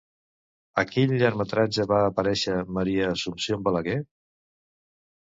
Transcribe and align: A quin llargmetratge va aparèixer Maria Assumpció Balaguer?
A 0.81 0.83
quin 0.91 1.11
llargmetratge 1.21 1.85
va 1.91 1.99
aparèixer 2.05 2.55
Maria 2.77 3.11
Assumpció 3.17 3.59
Balaguer? 3.69 3.99